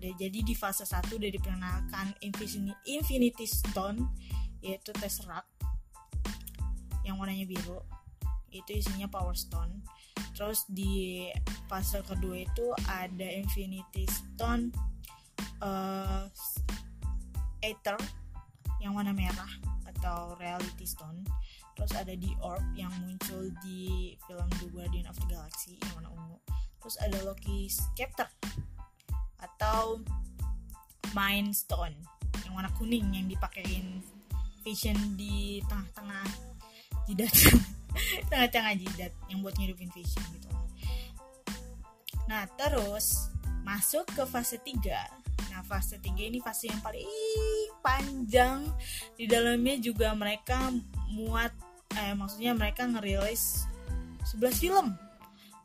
Jadi 0.00 0.40
di 0.40 0.54
fase 0.56 0.88
1 0.88 1.12
udah 1.12 1.30
diperkenalkan 1.30 2.16
Infinity 2.88 3.44
Stone 3.44 4.08
yaitu 4.64 4.92
Tesseract 4.96 5.48
yang 7.04 7.20
warnanya 7.20 7.44
biru. 7.44 7.80
Itu 8.50 8.72
isinya 8.72 9.06
Power 9.06 9.36
Stone. 9.36 9.84
Terus 10.32 10.64
di 10.68 11.28
fase 11.68 12.00
kedua 12.00 12.44
itu 12.44 12.72
ada 12.88 13.28
Infinity 13.28 14.08
Stone 14.08 14.72
uh, 15.60 16.24
Aether 17.60 18.00
yang 18.80 18.96
warna 18.96 19.12
merah 19.12 19.48
atau 19.84 20.32
Reality 20.40 20.88
Stone 20.88 21.28
terus 21.76 21.92
ada 21.96 22.12
di 22.16 22.32
Orb 22.40 22.64
yang 22.76 22.92
muncul 23.04 23.52
di 23.64 24.12
film 24.24 24.48
The 24.60 24.68
Guardian 24.72 25.06
of 25.08 25.16
the 25.20 25.28
Galaxy 25.28 25.76
yang 25.80 26.00
warna 26.00 26.10
ungu 26.12 26.38
terus 26.80 26.96
ada 27.00 27.20
Loki 27.24 27.68
Scepter 27.68 28.28
atau 29.40 30.00
Mind 31.16 31.56
Stone. 31.56 31.96
Yang 32.46 32.52
warna 32.52 32.70
kuning 32.76 33.10
yang 33.12 33.26
dipakein 33.26 34.04
Vision 34.60 34.96
di 35.16 35.64
tengah-tengah 35.66 36.26
jidat. 37.08 37.32
Tengah-tengah 38.30 38.74
jidat 38.76 39.12
yang 39.32 39.40
buat 39.40 39.56
ngidupin 39.56 39.90
Vision 39.90 40.22
gitu. 40.36 40.48
Nah 42.28 42.46
terus 42.54 43.32
masuk 43.64 44.06
ke 44.12 44.22
fase 44.28 44.60
3 44.62 45.20
Nah, 45.50 45.66
fase 45.66 45.98
3 45.98 46.30
ini 46.30 46.38
fase 46.38 46.70
yang 46.70 46.80
paling 46.80 47.04
panjang. 47.82 48.64
Di 49.18 49.26
dalamnya 49.26 49.76
juga 49.82 50.14
mereka 50.14 50.70
muat 51.10 51.50
eh 51.98 52.14
maksudnya 52.14 52.54
mereka 52.54 52.86
ngerilis 52.86 53.66
11 54.30 54.62
film. 54.62 54.86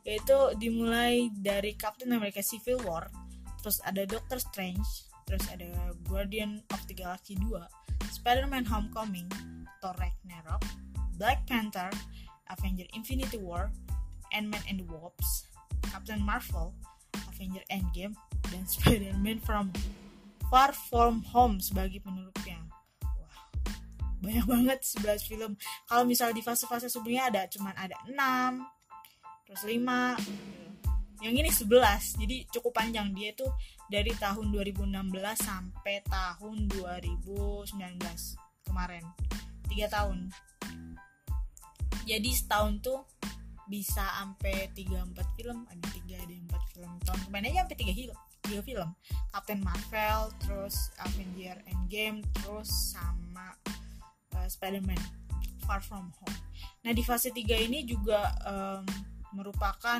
Yaitu 0.02 0.36
dimulai 0.58 1.30
dari 1.32 1.74
Captain 1.78 2.12
America 2.12 2.42
Civil 2.42 2.82
War, 2.84 3.08
terus 3.66 3.82
ada 3.82 4.06
Doctor 4.06 4.38
Strange, 4.38 5.10
terus 5.26 5.42
ada 5.50 5.66
Guardian 6.06 6.62
of 6.70 6.78
the 6.86 6.94
Galaxy 6.94 7.34
2, 7.34 7.50
Spider-Man 8.14 8.62
Homecoming, 8.62 9.26
Thor 9.82 9.90
Ragnarok, 9.98 10.62
Black 11.18 11.42
Panther, 11.50 11.90
Avenger 12.46 12.86
Infinity 12.94 13.42
War, 13.42 13.74
Ant-Man 14.30 14.62
and 14.70 14.78
the 14.78 14.86
Wasp, 14.86 15.50
Captain 15.90 16.22
Marvel, 16.22 16.78
Avenger 17.26 17.66
Endgame, 17.66 18.14
dan 18.54 18.62
Spider-Man 18.70 19.42
from 19.42 19.74
Far 20.46 20.70
From 20.70 21.26
Home 21.34 21.58
sebagai 21.58 21.98
penulisnya. 22.06 22.62
Wah, 23.02 23.34
banyak 24.22 24.46
banget 24.46 24.78
11 24.94 25.26
film. 25.26 25.58
Kalau 25.90 26.06
misal 26.06 26.30
di 26.30 26.38
fase-fase 26.38 26.86
sebelumnya 26.86 27.34
ada 27.34 27.42
cuman 27.50 27.74
ada 27.74 27.98
6, 28.06 28.14
terus 29.50 29.62
5, 29.66 30.54
yang 31.26 31.34
ini 31.34 31.50
11 31.50 32.22
jadi 32.22 32.36
cukup 32.54 32.78
panjang. 32.78 33.10
Dia 33.10 33.34
itu 33.34 33.46
dari 33.90 34.14
tahun 34.14 34.54
2016 34.54 34.94
sampai 35.34 36.06
tahun 36.06 36.70
2019 36.70 37.74
kemarin. 38.70 39.04
Tiga 39.66 39.86
tahun. 39.90 40.30
Jadi 42.06 42.30
setahun 42.30 42.78
tuh 42.78 43.02
bisa 43.66 44.06
sampai 44.06 44.70
3 44.70 45.02
4 45.10 45.36
film. 45.36 45.66
Ada 45.66 45.84
3 45.98 46.14
ada 46.22 46.34
4 46.54 46.70
film. 46.70 46.92
Tahun 47.02 47.20
kemarin 47.26 47.50
aja 47.50 47.66
sampai 47.66 47.78
3 47.82 47.98
film 47.98 48.18
tiga 48.46 48.62
film. 48.62 48.88
Captain 49.34 49.60
Marvel 49.60 50.30
terus 50.46 50.94
Avenger 51.02 51.58
Endgame 51.66 52.22
terus 52.40 52.70
sama 52.94 53.52
uh, 54.38 54.46
Spider-Man. 54.46 55.02
Far 55.66 55.82
From 55.82 56.14
Home. 56.22 56.38
Nah 56.86 56.94
di 56.94 57.02
fase 57.02 57.34
3 57.34 57.66
ini 57.66 57.82
juga 57.82 58.30
um, 58.46 58.86
merupakan 59.34 59.98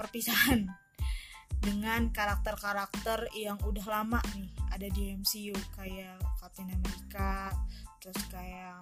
perpisahan 0.00 0.64
dengan 1.66 2.08
karakter-karakter 2.08 3.28
yang 3.36 3.60
udah 3.60 3.84
lama 3.84 4.20
nih 4.32 4.48
ada 4.72 4.88
di 4.88 5.12
MCU 5.12 5.52
kayak 5.76 6.16
Captain 6.40 6.72
America 6.72 7.52
terus 8.00 8.16
kayak 8.32 8.80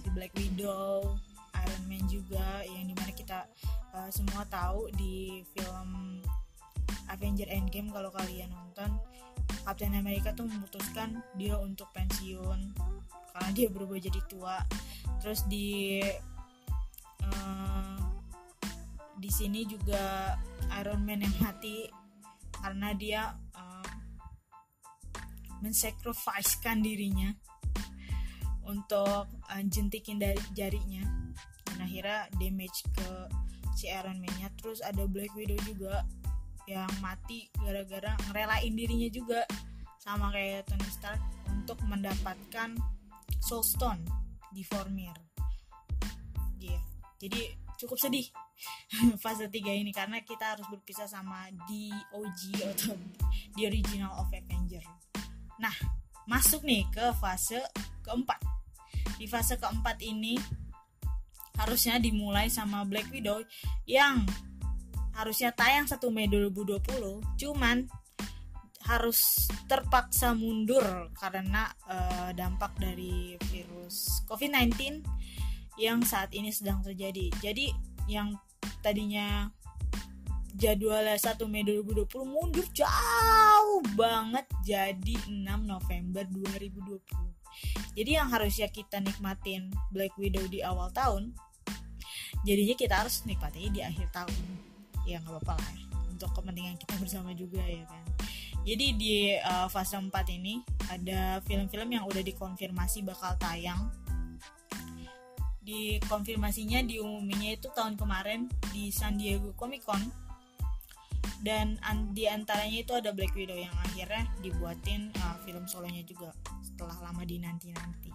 si 0.00 0.08
Black 0.16 0.32
Widow 0.32 1.20
Iron 1.60 1.84
Man 1.84 2.08
juga 2.08 2.64
yang 2.64 2.88
di 2.88 2.94
mana 2.96 3.12
kita 3.12 3.44
uh, 3.92 4.08
semua 4.08 4.48
tahu 4.48 4.88
di 4.96 5.44
film 5.52 6.24
Avenger 7.12 7.52
Endgame 7.52 7.92
kalau 7.92 8.08
kalian 8.08 8.48
nonton 8.48 8.96
Captain 9.66 9.92
America 9.92 10.32
tuh 10.32 10.48
memutuskan 10.48 11.20
dia 11.36 11.58
untuk 11.60 11.92
pensiun 11.92 12.72
karena 13.30 13.50
dia 13.54 13.68
berubah 13.70 13.98
jadi 14.00 14.20
tua. 14.26 14.58
Terus 15.22 15.46
di 15.46 16.00
uh, 17.22 17.99
di 19.20 19.28
sini 19.28 19.68
juga 19.68 20.32
Iron 20.80 21.04
Man 21.04 21.20
yang 21.20 21.36
mati 21.44 21.84
karena 22.56 22.96
dia 22.96 23.36
uh, 23.52 23.90
mensacrificekan 25.60 26.80
dirinya 26.80 27.28
untuk 28.64 29.28
uh, 29.28 29.62
jentikin 29.68 30.16
dari 30.16 30.40
jarinya 30.56 31.04
dan 31.68 31.84
akhirnya 31.84 32.32
damage 32.40 32.80
ke 32.96 33.08
si 33.76 33.92
Iron 33.92 34.24
Man 34.24 34.32
nya 34.40 34.48
terus 34.56 34.80
ada 34.80 35.04
Black 35.04 35.36
Widow 35.36 35.60
juga 35.68 36.08
yang 36.64 36.88
mati 37.04 37.52
gara-gara 37.60 38.16
ngerelain 38.30 38.72
dirinya 38.72 39.10
juga 39.12 39.44
sama 40.00 40.32
kayak 40.32 40.64
Tony 40.64 40.88
Stark 40.88 41.20
untuk 41.52 41.76
mendapatkan 41.84 42.72
Soul 43.44 43.64
Stone 43.64 44.00
di 44.48 44.64
Vormir. 44.64 45.12
Iya. 46.56 46.72
Yeah. 46.72 46.82
Jadi 47.20 47.40
cukup 47.80 48.00
sedih 48.00 48.24
fase 49.22 49.48
3 49.48 49.80
ini 49.80 49.90
karena 49.94 50.20
kita 50.22 50.56
harus 50.56 50.66
berpisah 50.68 51.06
sama 51.06 51.48
di 51.68 51.90
OG 52.12 52.40
atau 52.76 52.96
di 53.56 53.66
original 53.66 54.12
of 54.20 54.30
Avenger. 54.30 54.82
Nah, 55.60 55.74
masuk 56.28 56.64
nih 56.64 56.86
ke 56.92 57.12
fase 57.18 57.60
keempat. 58.04 58.40
Di 59.20 59.26
fase 59.28 59.60
keempat 59.60 60.00
ini 60.00 60.40
harusnya 61.60 62.00
dimulai 62.00 62.48
sama 62.48 62.88
Black 62.88 63.12
Widow 63.12 63.44
yang 63.84 64.24
harusnya 65.12 65.52
tayang 65.52 65.84
1 65.84 66.00
Mei 66.08 66.24
2020, 66.30 66.80
cuman 67.36 67.84
harus 68.88 69.46
terpaksa 69.68 70.32
mundur 70.32 71.12
karena 71.20 71.68
uh, 71.84 72.32
dampak 72.32 72.72
dari 72.80 73.36
virus 73.52 74.24
COVID-19 74.24 75.04
yang 75.76 76.00
saat 76.00 76.32
ini 76.32 76.48
sedang 76.48 76.80
terjadi. 76.80 77.28
Jadi 77.44 77.70
yang 78.08 78.32
tadinya 78.80 79.48
jadwalnya 80.56 81.16
1 81.16 81.40
Mei 81.48 81.64
2020 81.64 82.10
mundur 82.26 82.66
jauh 82.74 83.80
banget 83.96 84.44
jadi 84.66 85.14
6 85.28 85.46
November 85.64 86.24
2020. 86.28 87.00
Jadi 87.96 88.10
yang 88.16 88.28
harusnya 88.30 88.68
kita 88.70 89.02
nikmatin 89.02 89.72
Black 89.92 90.14
Widow 90.16 90.46
di 90.46 90.62
awal 90.64 90.92
tahun, 90.94 91.34
jadinya 92.44 92.74
kita 92.76 92.94
harus 93.04 93.24
nikmati 93.26 93.68
di 93.72 93.80
akhir 93.82 94.08
tahun. 94.14 94.40
Ya 95.04 95.18
nggak 95.20 95.42
apa-apa 95.42 95.58
lah, 95.58 95.76
untuk 96.12 96.30
kepentingan 96.36 96.76
kita 96.78 96.94
bersama 97.00 97.32
juga 97.34 97.60
ya 97.64 97.84
kan. 97.88 98.04
Jadi 98.60 98.86
di 99.00 99.14
uh, 99.40 99.66
fase 99.72 99.96
4 99.96 100.12
ini 100.36 100.60
ada 100.92 101.40
film-film 101.48 101.88
yang 101.96 102.04
udah 102.04 102.20
dikonfirmasi 102.20 103.08
bakal 103.08 103.32
tayang. 103.40 103.88
Di 105.70 106.02
konfirmasinya 106.10 106.82
diumuminya 106.82 107.54
itu 107.54 107.70
tahun 107.70 107.94
kemarin 107.94 108.50
di 108.74 108.90
San 108.90 109.14
Diego 109.14 109.54
Comic 109.54 109.86
Con. 109.86 110.02
Dan 111.46 111.78
an 111.86 112.10
di 112.10 112.26
antaranya 112.26 112.82
itu 112.82 112.90
ada 112.90 113.14
Black 113.14 113.38
Widow 113.38 113.54
yang 113.54 113.70
akhirnya 113.78 114.26
dibuatin 114.42 115.14
uh, 115.22 115.38
film 115.46 115.70
solonya 115.70 116.02
juga 116.02 116.34
setelah 116.58 116.98
lama 117.06 117.22
dinanti-nanti. 117.22 118.10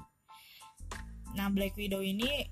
Nah, 1.39 1.47
Black 1.47 1.79
Widow 1.79 2.03
ini 2.03 2.43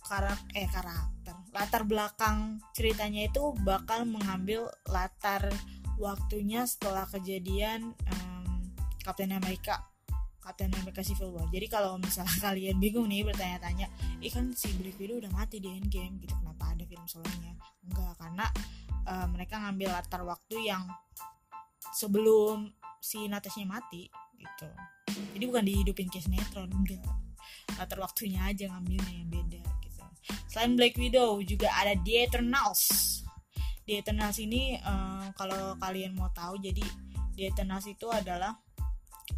karak 0.00 0.40
eh 0.56 0.64
karakter 0.66 1.36
latar 1.52 1.84
belakang 1.84 2.56
ceritanya 2.72 3.28
itu 3.28 3.52
bakal 3.62 4.08
mengambil 4.08 4.72
latar 4.88 5.52
waktunya 6.00 6.64
setelah 6.64 7.04
kejadian 7.04 7.92
um, 8.08 8.72
Captain 9.04 9.30
America 9.30 9.91
Captain 10.42 10.74
America 10.74 11.06
Civil 11.06 11.30
War. 11.30 11.46
Jadi 11.48 11.66
kalau 11.70 11.96
misalnya 12.02 12.36
kalian 12.50 12.76
bingung 12.82 13.06
nih 13.06 13.22
bertanya-tanya, 13.22 13.86
ikan 14.26 14.50
si 14.52 14.74
Black 14.74 14.98
Widow 14.98 15.22
udah 15.22 15.30
mati 15.30 15.62
di 15.62 15.70
Endgame 15.70 16.18
gitu, 16.18 16.34
kenapa 16.34 16.74
ada 16.74 16.82
film 16.82 17.06
solonya? 17.06 17.54
Enggak, 17.86 18.12
karena 18.18 18.46
uh, 19.06 19.26
mereka 19.30 19.54
ngambil 19.62 19.88
latar 19.94 20.22
waktu 20.26 20.56
yang 20.66 20.82
sebelum 21.94 22.74
si 22.98 23.30
Natasha 23.30 23.62
mati 23.62 24.10
gitu. 24.36 24.68
Jadi 25.38 25.44
bukan 25.46 25.62
dihidupin 25.62 26.10
kayak 26.10 26.26
sinetron, 26.26 26.70
enggak. 26.74 27.06
Latar 27.78 28.02
waktunya 28.02 28.42
aja 28.42 28.66
ngambilnya 28.66 29.12
yang 29.14 29.30
beda 29.30 29.62
gitu. 29.86 30.02
Selain 30.50 30.74
Black 30.74 30.98
Widow 30.98 31.38
juga 31.46 31.70
ada 31.78 31.94
The 31.94 32.26
Eternals 32.26 33.22
di 33.82 33.98
Eternals 33.98 34.38
ini 34.38 34.78
uh, 34.78 35.34
kalau 35.34 35.74
kalian 35.82 36.14
mau 36.14 36.30
tahu 36.30 36.58
jadi 36.62 36.86
di 37.34 37.42
Eternals 37.48 37.88
itu 37.90 38.06
adalah 38.08 38.54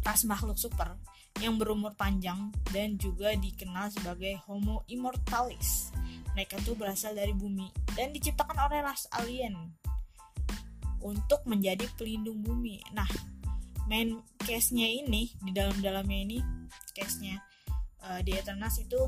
ras 0.05 0.21
makhluk 0.25 0.57
super 0.57 0.97
yang 1.43 1.59
berumur 1.59 1.91
panjang 1.99 2.53
dan 2.71 2.95
juga 2.95 3.35
dikenal 3.35 3.91
sebagai 3.91 4.39
Homo 4.47 4.87
Immortalis. 4.87 5.91
Mereka 6.35 6.63
tuh 6.63 6.75
berasal 6.75 7.15
dari 7.15 7.31
bumi 7.31 7.71
dan 7.95 8.11
diciptakan 8.11 8.67
oleh 8.67 8.79
ras 8.83 9.07
alien 9.15 9.55
untuk 11.03 11.43
menjadi 11.47 11.85
pelindung 11.95 12.41
bumi. 12.43 12.81
Nah, 12.95 13.07
main 13.85 14.19
case-nya 14.41 14.87
ini 14.89 15.29
di 15.43 15.51
dalam-dalamnya 15.53 16.19
ini 16.25 16.37
case-nya 16.95 17.37
uh, 18.01 18.19
di 18.25 18.33
Eternals 18.33 18.81
itu 18.81 18.99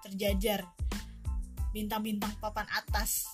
terjajar 0.00 0.64
bintang-bintang 1.74 2.32
papan 2.38 2.68
atas 2.70 3.26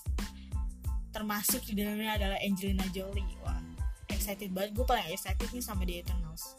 termasuk 1.11 1.67
di 1.67 1.83
dalamnya 1.83 2.17
adalah 2.17 2.39
Angelina 2.41 2.87
Jolie 2.95 3.37
wah 3.43 3.59
excited 4.31 4.55
banget. 4.55 4.71
Gue 4.79 4.87
paling 4.87 5.11
excited 5.11 5.49
nih 5.51 5.59
sama 5.59 5.83
The 5.83 6.07
Eternals. 6.07 6.55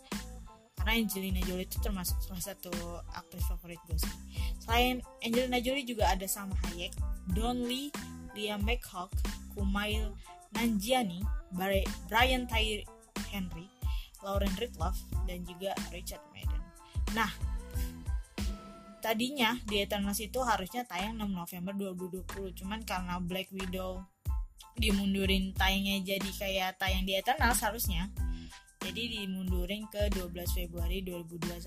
Karena 0.76 0.92
Angelina 1.00 1.40
Jolie 1.48 1.64
itu 1.64 1.80
termasuk 1.80 2.20
salah 2.20 2.44
satu 2.44 2.74
aktris 3.16 3.48
favorit 3.48 3.80
gue 3.88 3.96
sih. 3.96 4.16
Selain 4.60 5.00
Angelina 5.24 5.64
Jolie 5.64 5.88
juga 5.88 6.12
ada 6.12 6.28
Salma 6.28 6.60
Hayek 6.68 6.92
Don 7.32 7.64
Lee 7.64 7.96
Liam 8.36 8.60
McHugh 8.68 9.08
Kumail 9.56 10.12
Nanjiani 10.52 11.24
Brian 12.12 12.44
Tyree 12.44 12.84
Henry 13.32 13.72
Lauren 14.20 14.52
Ridloff 14.60 15.00
dan 15.24 15.48
juga 15.48 15.72
Richard 15.96 16.26
Madden. 16.36 16.64
Nah 17.16 17.32
tadinya 19.00 19.56
di 19.66 19.80
Eternals 19.80 20.20
itu 20.20 20.44
harusnya 20.44 20.86
tayang 20.86 21.18
6 21.18 21.26
November 21.26 21.74
2020 21.74 22.54
cuman 22.54 22.86
karena 22.86 23.18
Black 23.18 23.50
Widow 23.50 24.06
dimundurin 24.82 25.54
tayangnya 25.54 26.18
jadi 26.18 26.30
kayak 26.34 26.82
tayang 26.82 27.06
di 27.06 27.14
Eternal 27.14 27.54
seharusnya 27.54 28.10
jadi 28.82 29.22
dimundurin 29.22 29.86
ke 29.94 30.10
12 30.18 30.34
Februari 30.58 31.06
2021 31.06 31.62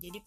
jadi 0.00 0.18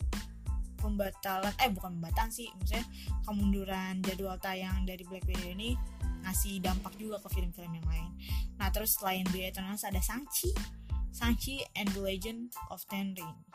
pembatalan 0.77 1.53
eh 1.61 1.69
bukan 1.73 1.97
pembatalan 1.97 2.29
sih 2.29 2.49
maksudnya 2.57 2.85
kemunduran 3.25 4.01
jadwal 4.05 4.37
tayang 4.37 4.85
dari 4.85 5.01
Black 5.05 5.25
Widow 5.25 5.53
ini 5.53 5.73
ngasih 6.21 6.61
dampak 6.61 6.93
juga 7.01 7.17
ke 7.21 7.33
film-film 7.33 7.81
yang 7.81 7.87
lain. 7.89 8.09
Nah 8.61 8.69
terus 8.69 8.97
selain 8.97 9.25
The 9.33 9.49
Eternals 9.49 9.81
ada 9.81 9.97
Shang-Chi. 9.97 10.53
Shang-Chi 11.11 11.65
and 11.75 11.89
the 11.97 12.01
Legend 12.01 12.53
of 12.69 12.85
Ten 12.87 13.17
Rings. 13.17 13.45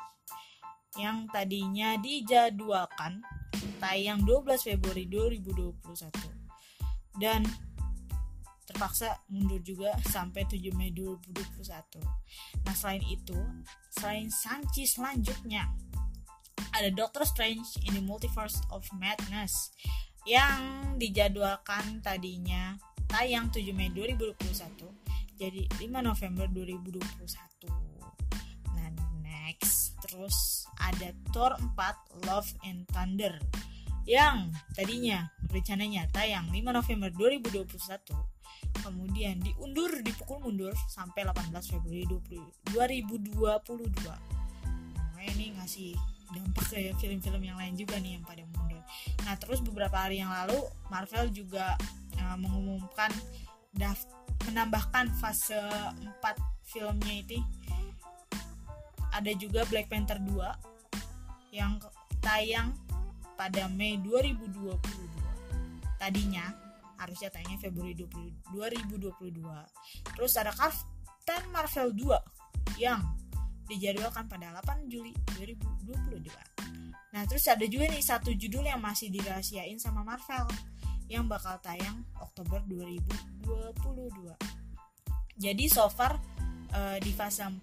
Yang 0.98 1.28
tadinya 1.30 1.94
dijadwalkan 2.00 3.22
tayang 3.78 4.24
12 4.24 4.66
Februari 4.66 5.06
2021 5.06 6.10
dan 7.20 7.44
terpaksa 8.76 9.24
mundur 9.32 9.56
juga 9.64 9.96
sampai 10.04 10.44
7 10.44 10.68
Mei 10.76 10.92
2021. 10.92 11.96
Nah 12.68 12.76
selain 12.76 13.00
itu, 13.08 13.40
selain 13.88 14.28
Sanchi 14.28 14.84
selanjutnya, 14.84 15.64
ada 16.76 16.92
Doctor 16.92 17.24
Strange 17.24 17.64
in 17.88 17.96
the 17.96 18.04
Multiverse 18.04 18.60
of 18.68 18.84
Madness 19.00 19.72
yang 20.28 20.92
dijadwalkan 21.00 22.04
tadinya 22.04 22.76
tayang 23.08 23.48
7 23.48 23.72
Mei 23.72 23.88
2021 23.96 24.44
jadi 25.40 25.64
5 25.80 25.88
November 26.04 26.44
2021 26.52 27.00
nah 28.76 28.90
next 29.24 29.96
terus 30.04 30.68
ada 30.82 31.16
Thor 31.32 31.56
4 31.56 32.28
Love 32.28 32.50
and 32.66 32.84
Thunder 32.92 33.40
yang 34.06 34.54
tadinya 34.72 35.26
rencananya 35.50 36.06
tayang 36.14 36.46
5 36.54 36.62
November 36.62 37.10
2021 37.10 37.66
kemudian 38.86 39.42
diundur 39.42 39.90
dipukul 40.00 40.38
mundur 40.46 40.72
sampai 40.86 41.26
18 41.26 41.50
Februari 41.74 42.06
20, 42.06 42.70
2022 42.70 43.90
nah 45.16 45.24
ini 45.26 45.58
ngasih 45.58 45.98
dampak 46.30 46.66
kayak 46.74 46.94
film-film 46.98 47.42
yang 47.42 47.58
lain 47.58 47.74
juga 47.78 48.02
nih 48.02 48.18
yang 48.18 48.24
pada 48.26 48.42
mundur. 48.42 48.82
Nah 49.22 49.34
terus 49.38 49.62
beberapa 49.62 49.94
hari 49.94 50.18
yang 50.18 50.30
lalu 50.30 50.58
Marvel 50.90 51.30
juga 51.30 51.78
uh, 52.18 52.36
mengumumkan 52.38 53.10
daft 53.70 54.10
menambahkan 54.50 55.10
fase 55.18 55.58
4 55.58 56.22
filmnya 56.66 57.14
itu 57.22 57.38
ada 59.14 59.32
juga 59.38 59.64
Black 59.70 59.88
Panther 59.88 60.18
2 60.20 61.54
yang 61.54 61.78
tayang 62.20 62.74
pada 63.36 63.68
Mei 63.68 64.00
2022 64.00 64.80
tadinya 66.00 66.56
harusnya 66.96 67.28
tayangnya 67.28 67.60
Februari 67.60 67.92
2022 67.96 70.16
terus 70.16 70.32
ada 70.40 70.52
Captain 70.56 71.44
Marvel 71.52 71.92
2 71.92 72.80
yang 72.80 73.04
dijadwalkan 73.68 74.24
pada 74.26 74.56
8 74.64 74.88
Juli 74.88 75.12
2022 75.36 76.32
nah 77.12 77.22
terus 77.28 77.44
ada 77.48 77.64
juga 77.68 77.88
nih 77.92 78.02
satu 78.02 78.32
judul 78.32 78.64
yang 78.64 78.80
masih 78.80 79.12
dirahasiain 79.12 79.76
sama 79.76 80.04
Marvel 80.04 80.48
yang 81.06 81.30
bakal 81.30 81.60
tayang 81.62 82.02
Oktober 82.18 82.58
2022 82.66 83.46
jadi 85.36 85.64
so 85.68 85.86
far 85.92 86.16
uh, 86.72 86.96
di 86.98 87.12
fase 87.12 87.44
4 87.44 87.60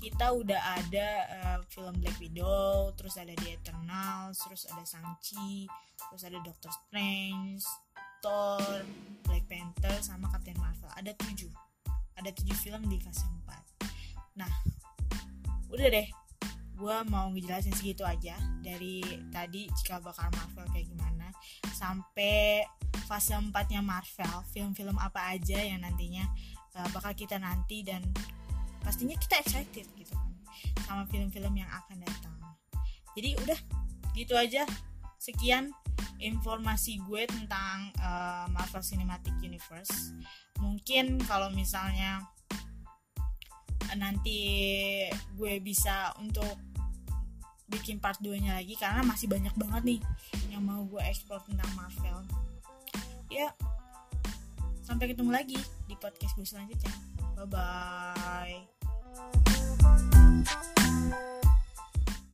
kita 0.00 0.32
udah 0.32 0.80
ada 0.80 1.08
uh, 1.28 1.58
film 1.68 2.00
Black 2.00 2.16
Widow, 2.16 2.96
terus 2.96 3.20
ada 3.20 3.36
The 3.36 3.60
Eternals, 3.60 4.40
terus 4.40 4.64
ada 4.72 4.80
Shang-Chi, 4.80 5.68
terus 6.08 6.22
ada 6.24 6.40
Doctor 6.40 6.72
Strange, 6.72 7.60
Thor, 8.24 8.80
Black 9.28 9.44
Panther, 9.44 9.92
sama 10.00 10.32
Captain 10.32 10.56
Marvel. 10.56 10.88
Ada 10.96 11.12
tujuh. 11.20 11.52
Ada 12.16 12.32
tujuh 12.32 12.56
film 12.56 12.88
di 12.88 12.96
fase 12.96 13.28
4. 13.44 14.40
Nah, 14.40 14.50
udah 15.68 15.88
deh. 15.92 16.08
Gue 16.80 16.96
mau 17.12 17.28
ngejelasin 17.28 17.76
segitu 17.76 18.00
aja. 18.08 18.40
Dari 18.64 19.04
tadi 19.28 19.68
jika 19.68 20.00
bakal 20.00 20.32
Marvel 20.32 20.64
kayak 20.72 20.88
gimana. 20.88 21.28
Sampai 21.76 22.64
fase 23.04 23.36
4-nya 23.36 23.84
Marvel. 23.84 24.48
Film-film 24.48 24.96
apa 24.96 25.36
aja 25.36 25.60
yang 25.60 25.84
nantinya 25.84 26.24
uh, 26.76 26.88
bakal 26.92 27.12
kita 27.12 27.36
nanti 27.36 27.84
dan 27.84 28.00
pastinya 28.80 29.16
kita 29.16 29.40
excited 29.40 29.86
gitu 29.96 30.12
kan 30.16 30.30
sama 30.84 31.06
film-film 31.06 31.54
yang 31.54 31.70
akan 31.70 32.02
datang. 32.02 32.34
Jadi 33.14 33.36
udah 33.46 33.58
gitu 34.14 34.34
aja. 34.34 34.66
Sekian 35.20 35.68
informasi 36.20 37.00
gue 37.04 37.28
tentang 37.28 37.92
uh, 38.00 38.48
Marvel 38.48 38.80
Cinematic 38.80 39.36
Universe. 39.44 40.16
Mungkin 40.60 41.20
kalau 41.28 41.52
misalnya 41.52 42.24
uh, 43.88 43.96
nanti 43.96 44.40
gue 45.36 45.60
bisa 45.60 46.16
untuk 46.20 46.56
bikin 47.70 48.02
part 48.02 48.18
2 48.18 48.34
nya 48.42 48.58
lagi 48.58 48.74
karena 48.74 49.06
masih 49.06 49.30
banyak 49.30 49.54
banget 49.54 49.82
nih 49.94 50.00
yang 50.50 50.64
mau 50.66 50.82
gue 50.88 51.00
explore 51.04 51.44
tentang 51.46 51.70
Marvel. 51.76 52.18
Ya 53.30 53.52
sampai 54.82 55.14
ketemu 55.14 55.30
lagi 55.30 55.60
di 55.86 55.94
podcast 55.94 56.34
gue 56.34 56.42
selanjutnya 56.42 57.09
Bye 57.40 57.46
bye. 57.46 58.60